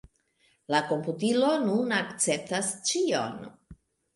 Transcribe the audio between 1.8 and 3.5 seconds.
akceptas ĉion.